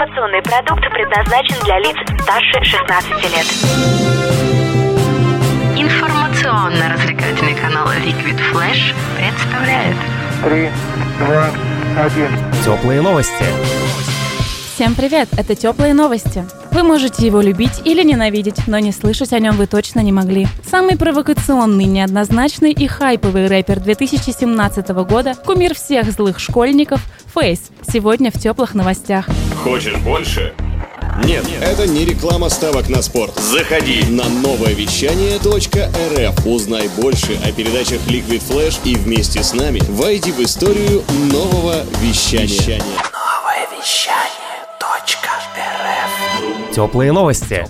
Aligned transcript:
Информационный 0.00 0.40
продукт 0.40 0.80
предназначен 0.94 1.62
для 1.62 1.78
лиц 1.78 1.94
старше 2.22 2.64
16 2.64 3.10
лет. 3.22 3.46
Информационно-развлекательный 5.76 7.54
канал 7.54 7.86
Liquid 7.88 8.40
Flash 8.50 8.94
представляет 9.18 9.96
Три, 10.42 10.70
два, 11.18 11.50
один. 12.02 12.30
Теплые 12.64 13.02
новости. 13.02 13.44
Всем 14.74 14.94
привет! 14.94 15.28
Это 15.36 15.54
теплые 15.54 15.92
новости. 15.92 16.46
Вы 16.70 16.82
можете 16.82 17.26
его 17.26 17.42
любить 17.42 17.82
или 17.84 18.02
ненавидеть, 18.02 18.66
но 18.68 18.78
не 18.78 18.92
слышать 18.92 19.34
о 19.34 19.38
нем 19.38 19.56
вы 19.56 19.66
точно 19.66 20.00
не 20.00 20.12
могли. 20.12 20.46
Самый 20.64 20.96
провокационный, 20.96 21.84
неоднозначный 21.84 22.72
и 22.72 22.86
хайповый 22.86 23.48
рэпер 23.48 23.80
2017 23.80 24.88
года, 25.04 25.34
кумир 25.34 25.74
всех 25.74 26.10
злых 26.10 26.38
школьников, 26.40 27.02
Фейс, 27.34 27.70
сегодня 27.86 28.30
в 28.30 28.40
теплых 28.40 28.74
новостях. 28.74 29.28
Хочешь 29.62 29.96
больше? 29.98 30.54
Нет, 31.22 31.44
это 31.60 31.86
не 31.86 32.06
реклама 32.06 32.48
ставок 32.48 32.88
на 32.88 33.02
спорт. 33.02 33.38
Заходи. 33.38 34.02
На 34.08 34.26
новое 34.28 34.72
вещание 34.72 35.36
.рф. 35.36 36.46
Узнай 36.46 36.88
больше 36.96 37.38
о 37.44 37.52
передачах 37.52 38.00
Liquid 38.06 38.42
Flash 38.48 38.78
и 38.84 38.94
вместе 38.94 39.42
с 39.42 39.52
нами 39.52 39.82
войди 39.90 40.32
в 40.32 40.40
историю 40.40 41.02
нового 41.30 41.84
вещания. 42.00 42.80
Теплые 46.72 47.12
новости. 47.12 47.66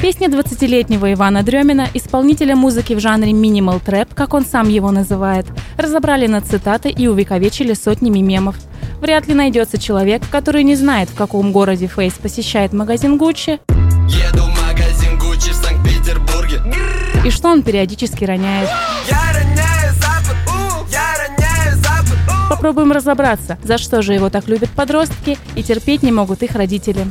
Песня 0.00 0.28
20-летнего 0.28 1.10
Ивана 1.14 1.42
Дремина, 1.42 1.88
исполнителя 1.94 2.54
музыки 2.54 2.92
в 2.92 3.00
жанре 3.00 3.32
минимал 3.32 3.80
трэп, 3.80 4.12
как 4.12 4.34
он 4.34 4.44
сам 4.44 4.68
его 4.68 4.90
называет, 4.90 5.46
разобрали 5.78 6.26
на 6.26 6.42
цитаты 6.42 6.90
и 6.90 7.06
увековечили 7.06 7.72
сотнями 7.72 8.18
мемов. 8.18 8.56
Вряд 9.04 9.28
ли 9.28 9.34
найдется 9.34 9.76
человек, 9.76 10.22
который 10.30 10.62
не 10.62 10.76
знает, 10.76 11.10
в 11.10 11.14
каком 11.14 11.52
городе 11.52 11.88
Фейс 11.88 12.14
посещает 12.14 12.72
магазин 12.72 13.18
Гуччи 13.18 13.60
Еду 14.08 14.44
в 14.44 14.66
магазин 14.66 15.18
Гуччи 15.18 15.50
в 15.50 15.56
Санкт-Петербурге 15.56 16.62
и 17.22 17.28
что 17.28 17.48
он 17.48 17.62
периодически 17.62 18.24
роняет. 18.24 18.70
Я 19.10 19.20
роняю 19.34 19.92
запад, 19.96 20.36
у, 20.46 20.90
я 20.90 21.04
роняю 21.18 21.76
запад, 21.76 22.16
у. 22.28 22.48
Попробуем 22.48 22.92
разобраться, 22.92 23.58
за 23.62 23.76
что 23.76 24.00
же 24.00 24.14
его 24.14 24.30
так 24.30 24.48
любят 24.48 24.70
подростки 24.70 25.36
и 25.54 25.62
терпеть 25.62 26.02
не 26.02 26.10
могут 26.10 26.42
их 26.42 26.52
родители. 26.54 27.04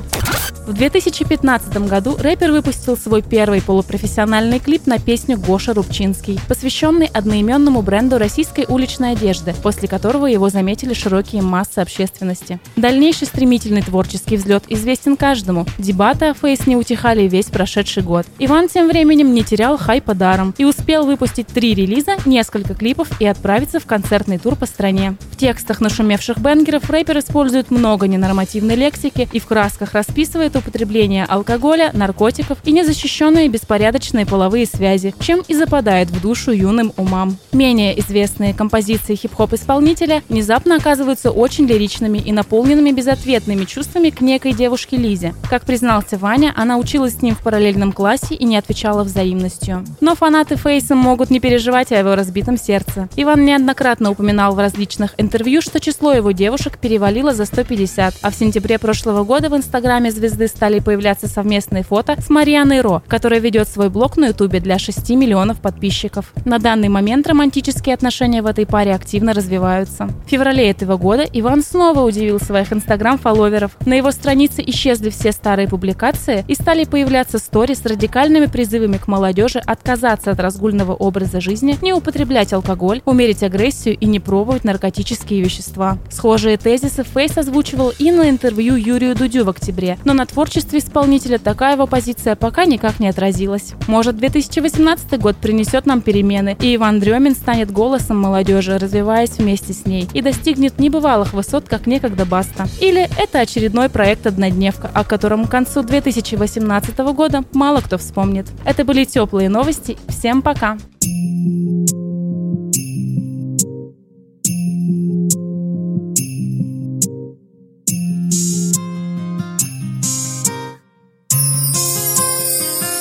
В 0.66 0.72
2015 0.72 1.89
году 1.89 2.16
рэпер 2.17 2.53
выпустил 2.53 2.95
свой 2.95 3.22
первый 3.22 3.61
полупрофессиональный 3.61 4.59
клип 4.59 4.88
на 4.88 4.97
песню 4.97 5.38
Гоша 5.38 5.73
Рубчинский, 5.73 6.39
посвященный 6.47 7.08
одноименному 7.08 7.81
бренду 7.81 8.17
российской 8.17 8.66
уличной 8.69 9.11
одежды, 9.11 9.53
после 9.61 9.89
которого 9.89 10.25
его 10.25 10.47
заметили 10.47 10.94
широкие 10.94 11.41
массы 11.41 11.80
общественности. 11.80 12.61
Дальнейший 12.78 13.28
стремительный 13.28 13.81
творческий 13.81 14.38
взлет 14.38 14.64
известен 14.69 15.17
каждому. 15.17 15.66
Дебаты 15.78 16.28
о 16.28 16.34
Фейс 16.34 16.66
не 16.66 16.78
утихали 16.78 17.28
весь 17.28 17.47
прошедший 17.47 18.02
год. 18.02 18.25
Иван 18.39 18.69
тем 18.69 18.88
временем 18.88 19.34
не 19.34 19.44
терял 19.44 19.78
хайпа 19.78 20.14
даром 20.14 20.56
и 20.58 20.64
успел 20.64 21.06
выпустить 21.06 21.47
три 21.47 21.75
релиза, 21.75 22.16
несколько 22.25 22.73
клипов 22.73 23.09
и 23.19 23.25
отправиться 23.25 23.81
в 23.81 23.86
концертный 23.86 24.38
тур 24.38 24.56
по 24.56 24.66
стране. 24.66 25.17
В 25.30 25.36
текстах 25.36 25.81
нашумевших 25.81 26.38
бенгеров 26.38 26.89
рэпер 26.89 27.19
использует 27.19 27.69
много 27.69 28.08
ненормативной 28.08 28.75
лексики 28.75 29.28
и 29.30 29.39
в 29.41 29.45
красках 29.45 29.91
расписывает 29.91 30.53
употребление 30.56 31.26
алкоголя, 31.26 31.92
наркотиков 31.94 32.58
и 32.64 32.72
незащищенные 32.72 33.48
беспорядочные 33.50 34.26
половые 34.26 34.66
связи, 34.66 35.14
чем 35.20 35.44
и 35.48 35.54
западает 35.54 36.09
в 36.09 36.22
душу 36.22 36.52
юным 36.52 36.94
умам. 36.98 37.38
Менее 37.52 38.00
известные 38.00 38.54
композиции 38.54 39.16
хип-хоп-исполнителя 39.16 40.24
внезапно 40.30 40.76
оказываются 40.76 41.31
очень 41.31 41.66
лиричными 41.66 42.18
и 42.18 42.31
наполненными 42.31 42.92
безответными 42.92 43.66
чувствами 43.66 44.09
к 44.09 44.22
некой 44.22 44.54
девушке 44.54 44.98
Лизе. 44.98 45.34
Как 45.50 45.66
признался 45.66 46.18
Ваня, 46.18 46.54
она 46.56 46.78
училась 46.78 47.16
с 47.16 47.22
ним 47.22 47.36
в 47.36 47.44
параллельном 47.44 47.92
классе 47.92 48.36
и 48.36 48.46
не 48.46 48.58
отвечала 48.58 49.04
взаимностью. 49.04 49.86
Но 50.02 50.16
фанаты 50.16 50.56
Фейса 50.56 50.96
могут 50.96 51.30
не 51.30 51.40
переживать 51.40 51.92
о 51.92 52.00
его 52.00 52.16
разбитом 52.16 52.58
сердце. 52.58 53.09
Иван 53.16 53.46
неоднократно 53.46 54.12
упоминал 54.12 54.56
в 54.56 54.59
различных 54.59 55.16
интервью, 55.18 55.62
что 55.62 55.80
число 55.80 56.13
его 56.13 56.31
девушек 56.31 56.78
перевалило 56.78 57.34
за 57.34 57.46
150, 57.46 58.16
а 58.22 58.30
в 58.30 58.36
сентябре 58.36 58.78
прошлого 58.80 59.24
года 59.24 59.50
в 59.50 59.58
инстаграме 59.58 60.12
звезды 60.12 60.43
стали 60.48 60.80
появляться 60.80 61.28
совместные 61.28 61.84
фото 61.84 62.16
с 62.22 62.30
Марианой 62.30 62.81
Ро, 62.81 63.02
которая 63.08 63.40
ведет 63.40 63.68
свой 63.68 63.90
блог 63.90 64.18
на 64.18 64.28
ютубе 64.28 64.59
для 64.59 64.80
6 64.80 65.09
миллионов 65.12 65.59
подписчиков. 65.59 66.34
На 66.46 66.59
данный 66.59 66.90
момент 66.90 67.28
романтические 67.28 67.96
отношения 67.96 68.42
в 68.42 68.46
этой 68.46 68.66
паре 68.66 68.94
активно 68.94 69.34
развиваются. 69.34 70.09
В 70.26 70.30
феврале 70.30 70.70
этого 70.70 70.98
года 70.98 71.26
Иван 71.31 71.64
снова 71.64 72.02
удивил 72.02 72.40
своих 72.40 72.72
инстаграм-фолловеров. 72.72 73.72
На 73.86 73.94
его 73.94 74.12
странице 74.12 74.64
исчезли 74.66 75.09
все 75.09 75.31
старые 75.31 75.68
публикации 75.68 76.46
и 76.48 76.56
стали 76.56 76.84
появляться 76.86 77.40
стори 77.40 77.75
с 77.75 77.86
радикальными 77.86 78.46
призывами 78.48 78.98
к 78.98 79.08
молодежи 79.08 79.60
отказаться 79.60 80.31
от 80.31 80.40
разгульного 80.40 80.94
образа 80.94 81.42
жизни, 81.42 81.78
не 81.81 81.94
употреблять 81.94 82.54
алкоголь, 82.54 83.02
умерить 83.06 83.44
агрессию 83.44 83.98
и 83.98 84.06
не 84.06 84.20
пробовать 84.20 84.64
наркотические 84.64 85.42
вещества. 85.42 85.98
Схожие 86.10 86.58
тезисы 86.58 87.04
Фейс 87.04 87.38
озвучивал 87.38 87.92
и 87.98 88.12
на 88.12 88.30
интервью 88.30 88.75
Юрию 88.75 89.16
Дудю 89.16 89.46
в 89.46 89.50
октябре, 89.50 89.98
но 90.04 90.14
на 90.14 90.25
творчестве 90.33 90.79
исполнителя 90.79 91.38
такая 91.38 91.75
его 91.75 91.88
позиция 91.88 92.35
пока 92.35 92.66
никак 92.66 92.99
не 92.99 93.07
отразилась. 93.07 93.73
Может, 93.88 94.17
2018 94.17 95.19
год 95.19 95.38
принесет 95.38 95.85
нам 95.85 96.01
перемены, 96.01 96.57
и 96.59 96.75
Иван 96.75 96.99
Дремин 96.99 97.35
станет 97.35 97.71
голосом 97.71 98.19
молодежи, 98.19 98.77
развиваясь 98.77 99.38
вместе 99.38 99.73
с 99.73 99.85
ней, 99.85 100.09
и 100.13 100.21
достигнет 100.21 100.79
небывалых 100.79 101.33
высот, 101.33 101.69
как 101.69 101.88
некогда 101.88 102.25
Баста. 102.25 102.67
Или 102.81 103.07
это 103.17 103.39
очередной 103.39 103.89
проект 103.89 104.25
«Однодневка», 104.25 104.89
о 104.94 105.03
котором 105.03 105.45
к 105.45 105.51
концу 105.51 105.83
2018 105.83 106.97
года 107.13 107.44
мало 107.53 107.81
кто 107.81 107.97
вспомнит. 107.97 108.47
Это 108.65 108.83
были 108.83 109.05
теплые 109.05 109.50
новости. 109.50 109.97
Всем 110.07 110.41
пока! 110.41 110.77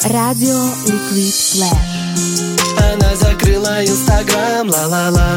Радио 0.05 0.59
Liquid 0.85 1.33
Flash. 1.33 1.73
Она 2.77 3.15
закрыла 3.15 3.85
инстаграм, 3.85 4.69
ла-ла-ла. 4.69 5.37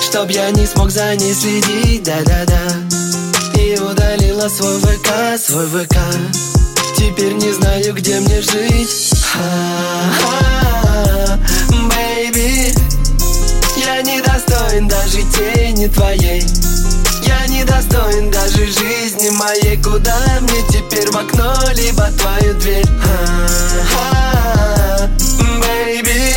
Чтоб 0.00 0.30
я 0.30 0.50
не 0.50 0.66
смог 0.66 0.90
за 0.90 1.14
ней 1.14 1.34
следить, 1.34 2.02
да-да-да. 2.02 3.60
И 3.60 3.78
удалила 3.78 4.48
свой 4.48 4.78
ВК, 4.80 5.38
свой 5.38 5.66
ВК. 5.66 5.96
Теперь 6.96 7.34
не 7.34 7.52
знаю, 7.52 7.92
где 7.92 8.18
мне 8.20 8.40
жить. 8.40 9.10
Ха-ха, 9.30 10.62
Бэйби 11.32 11.61
Я 14.02 14.14
не 14.14 14.20
достоин 14.20 14.88
даже 14.88 15.22
тени 15.30 15.86
твоей. 15.86 16.44
Я 17.22 17.46
не 17.46 17.62
достоин 17.62 18.32
даже 18.32 18.66
жизни 18.66 19.30
моей. 19.30 19.80
Куда 19.80 20.18
мне 20.40 20.60
теперь 20.68 21.08
в 21.08 21.16
окно, 21.16 21.54
либо 21.76 22.10
твою 22.18 22.52
дверь? 22.54 22.84
Ха-ха, 23.00 25.08
Бэйби. 25.38 26.34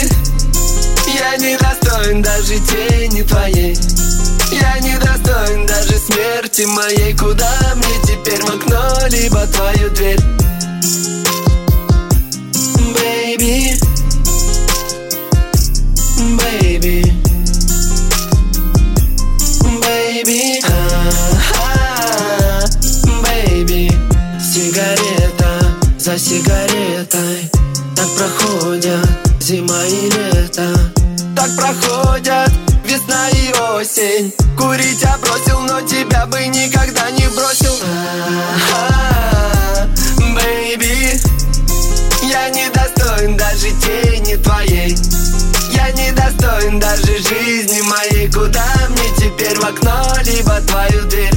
Я 1.08 1.38
не 1.38 1.58
достоин 1.58 2.22
даже 2.22 2.60
тени 2.60 3.24
твоей. 3.24 3.76
Я 4.52 4.78
не 4.82 4.96
достоин 5.00 5.66
даже 5.66 5.98
смерти 5.98 6.66
моей. 6.66 7.18
Куда 7.18 7.52
мне 7.74 8.00
теперь 8.04 8.44
в 8.44 8.50
окно, 8.50 9.08
либо 9.08 9.48
твою 9.48 9.90
дверь 9.90 10.45
проходят 28.16 29.08
зима 29.42 29.86
и 29.86 30.10
лето. 30.10 30.74
Так 31.36 31.56
проходят 31.56 32.52
весна 32.86 33.30
и 33.30 33.52
осень. 33.74 34.34
Курить 34.58 35.02
я 35.02 35.18
бросил, 35.18 35.60
но 35.62 35.82
тебя 35.82 36.26
бы 36.26 36.46
никогда 36.48 37.12
не 37.12 37.28
бросил. 37.36 37.74
Baby 40.18 41.20
Я 42.24 42.50
не 42.50 42.70
достоин 42.70 43.38
даже 43.38 43.72
тени 43.82 44.36
твоей. 44.38 44.96
Я 45.72 45.92
не 45.92 46.12
достоин 46.12 46.80
даже 46.80 47.18
жизни 47.18 47.82
моей. 47.82 48.32
Куда 48.32 48.66
мне 48.90 49.10
теперь 49.18 49.60
в 49.60 49.66
окно, 49.66 50.16
либо 50.24 50.62
твою 50.62 51.06
дверь 51.06 51.34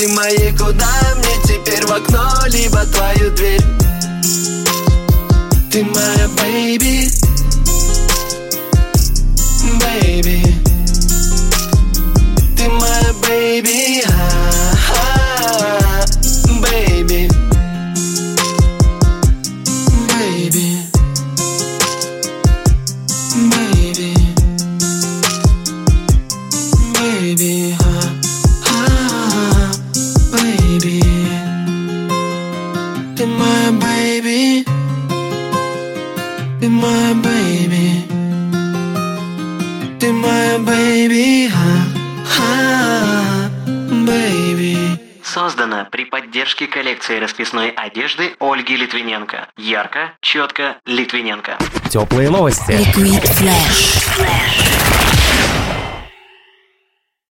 руки 0.00 0.06
мои, 0.14 0.52
куда 0.52 0.88
мне 1.16 1.34
теперь 1.44 1.86
в 1.86 1.92
окно, 1.92 2.30
либо 2.46 2.84
твою 2.86 3.30
дверь? 3.32 3.62
Ты 5.70 5.84
моя 5.84 6.28
baby, 6.38 7.10
baby. 9.80 10.42
Ты 12.56 12.68
моя 12.68 13.12
baby. 13.22 13.69
Ты 36.60 36.68
моя 36.68 37.12
baby 37.12 38.02
Ты 39.98 40.12
моя 40.12 40.58
baby 40.58 41.50
baby 44.04 45.00
Создана 45.24 45.86
при 45.90 46.04
поддержке 46.04 46.66
коллекции 46.66 47.18
расписной 47.18 47.70
одежды 47.70 48.34
Ольги 48.40 48.76
Литвиненко. 48.76 49.48
Ярко, 49.56 50.12
четко, 50.20 50.76
Литвиненко. 50.84 51.56
Теплые 51.88 52.28
новости. 52.28 52.72
Liquid 52.72 53.24
Flash. 53.38 55.09